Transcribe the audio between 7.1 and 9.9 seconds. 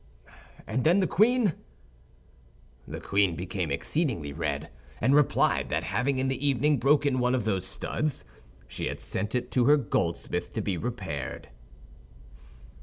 one of those studs, she had sent it to her